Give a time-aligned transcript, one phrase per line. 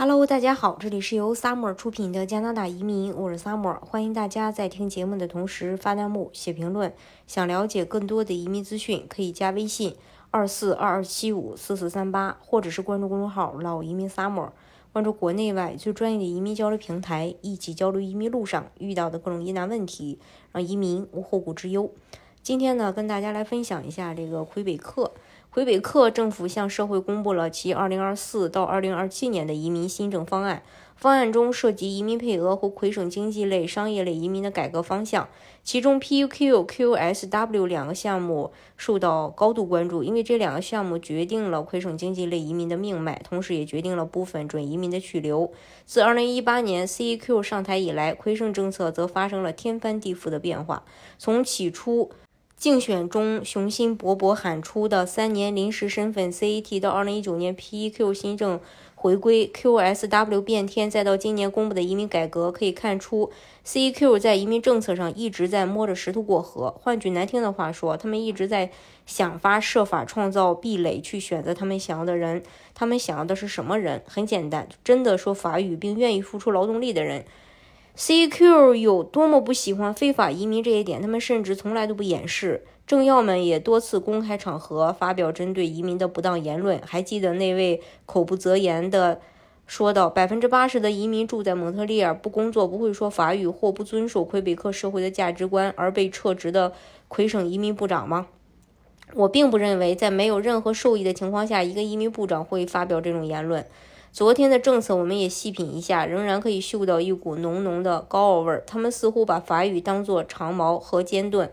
[0.00, 6.94] Hello，大家好，这里是由 Summer 出品的加拿大移民，我是 Summer，欢迎大家在听节目的同时发弹幕、写评论。
[7.26, 9.96] 想了解更多的移民资讯，可以加微信
[10.30, 14.50] 二四二二七五四四三八，或者是关注公众号“老移民 Summer”，
[14.92, 20.20] 关注国内外最专业的移民交流平台，一起交流移民路上遇到的各种疑难问题，
[20.52, 21.90] 让移民无后顾之忧。
[22.40, 25.10] 今天呢，跟大家来分享一下这个魁北克。
[25.50, 30.62] 魁北克政府向社会公布了其2024到2027年的移民新政方案，
[30.94, 35.26] 方案中涉及移民配额和魁省经济类、商业类移民的改革方向。
[35.64, 45.50] 其中，PUQ、QSW 两个项目受到高度关注，因为这两个项目决定了魁省经济类移民的命脉，同时也决定了部分准移民的去留。
[45.84, 50.84] 自2018年 CEQ 上台以来，魁省政策则发生了天翻地覆的变化，
[51.18, 52.10] 从起初。
[52.58, 58.58] 竞选中雄心勃勃喊出的三年临时身份 CET，到二零一九年 PEQ 新政
[58.96, 63.30] 回归 QSW 变天，再到今年公布的移民改革，可以看出
[63.64, 66.74] CEQ 在移民政策上一直在摸着石头过河。
[66.82, 68.72] 换句难听的话说，他们一直在
[69.06, 72.42] 想方设法创造壁垒，去选择他们想要的人。
[72.74, 74.02] 他们想要的是什么人？
[74.04, 77.24] 很简单，真的说法语并愿意付出劳动力的人。
[77.98, 82.64] CQ 有多么不喜欢非法移民这一点，他们甚至从来都不掩饰。
[82.86, 86.80] 政要们也多次公开场合发表针对移民的不当言论。
[86.86, 89.20] 还记得那位口不择言的
[89.66, 96.72] 说道：“百分之八十的移民住在蒙特利尔，不工作，不会说法语或不遵守魁北克社会的价值观，而被撤职的
[97.08, 98.28] 魁省移民部长吗？”
[99.14, 103.66] 我并不认为，在没有任何受益的情况下，一个移民部长会发表这种言论。
[104.18, 108.64] 昨天的政策，我们也细品一下，仍然可以嗅到一股浓浓的高傲味儿。
[108.66, 111.48] 他们似乎把法语当作长矛和尖盾，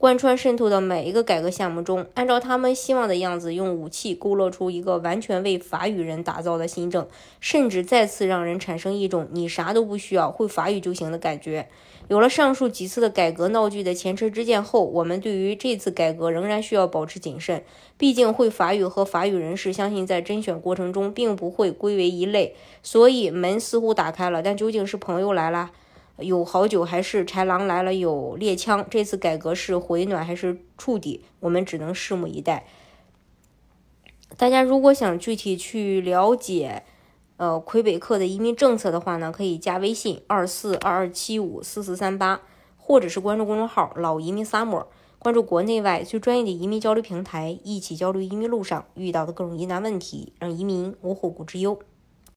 [0.00, 7.06] 贯穿渗透到每一个改革项目中，按照他们希望的样子，用武器勾勒出一个完全为法语人打造的新政，
[7.38, 11.68] 甚至再次让人产生一种你啥都不需要，会法语就行的感觉。
[12.08, 17.62] 有了上述几次的改革闹剧的前车之鉴后，我们对于这次改革仍然需要保持谨慎。
[17.98, 22.56] 毕竟，会法语和法语人士相信在甄选过程中并不会归为一类。
[22.82, 25.72] 所以门似乎打开了，但究竟是朋友来了
[26.22, 28.86] 有好酒，还是豺狼来了有猎枪？
[28.90, 31.24] 这次改革是回暖还是触底？
[31.40, 32.66] 我们只能拭目以待。
[34.36, 36.84] 大家如果想具体去了解，
[37.36, 42.42] 呃，魁北克的移民政策的话呢，可以加微信二四二二七五四四三八，
[42.76, 44.86] 或者是关注公众号“老移民 summer”，
[45.18, 51.78] 关注国内外最专业的移民交流平台，一起交流移民路上遇到的各种疑难问题，让移民无后顾之忧。